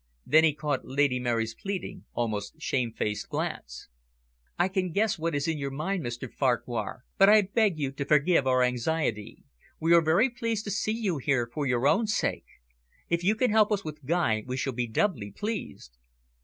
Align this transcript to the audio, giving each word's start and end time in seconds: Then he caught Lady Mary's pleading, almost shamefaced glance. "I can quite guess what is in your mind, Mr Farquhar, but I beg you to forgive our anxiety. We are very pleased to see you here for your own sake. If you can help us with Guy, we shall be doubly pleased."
Then 0.25 0.43
he 0.43 0.55
caught 0.55 0.83
Lady 0.83 1.19
Mary's 1.19 1.53
pleading, 1.53 2.05
almost 2.13 2.59
shamefaced 2.59 3.29
glance. 3.29 3.87
"I 4.57 4.67
can 4.67 4.85
quite 4.87 4.93
guess 4.95 5.19
what 5.19 5.35
is 5.35 5.47
in 5.47 5.59
your 5.59 5.69
mind, 5.69 6.03
Mr 6.03 6.27
Farquhar, 6.27 7.03
but 7.19 7.29
I 7.29 7.43
beg 7.43 7.77
you 7.77 7.91
to 7.91 8.05
forgive 8.05 8.47
our 8.47 8.63
anxiety. 8.63 9.43
We 9.79 9.93
are 9.93 10.01
very 10.01 10.31
pleased 10.31 10.63
to 10.63 10.71
see 10.71 10.91
you 10.99 11.19
here 11.19 11.47
for 11.53 11.67
your 11.67 11.87
own 11.87 12.07
sake. 12.07 12.47
If 13.09 13.23
you 13.23 13.35
can 13.35 13.51
help 13.51 13.71
us 13.71 13.83
with 13.85 14.03
Guy, 14.03 14.43
we 14.47 14.57
shall 14.57 14.73
be 14.73 14.87
doubly 14.87 15.29
pleased." 15.29 15.99